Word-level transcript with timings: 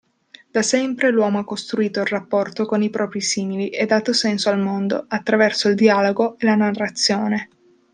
Da 0.49 0.63
sempre 0.63 1.11
l'uomo 1.11 1.37
ha 1.37 1.43
costruito 1.43 1.99
il 1.99 2.07
rapporto 2.07 2.65
con 2.65 2.81
i 2.81 2.89
propri 2.89 3.21
simili 3.21 3.69
e 3.69 3.85
dato 3.85 4.13
senso 4.13 4.49
al 4.49 4.57
mondo, 4.57 5.05
attraverso 5.07 5.69
il 5.69 5.75
dialogo 5.75 6.39
e 6.39 6.45
la 6.47 6.55
narrazione. 6.55 7.49